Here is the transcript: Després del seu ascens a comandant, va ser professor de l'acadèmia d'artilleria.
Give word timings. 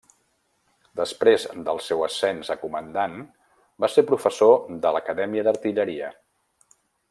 Després 1.01 1.45
del 1.67 1.81
seu 1.87 2.01
ascens 2.07 2.49
a 2.55 2.57
comandant, 2.63 3.21
va 3.85 3.91
ser 3.97 4.07
professor 4.13 4.59
de 4.87 4.95
l'acadèmia 4.97 5.45
d'artilleria. 5.51 6.11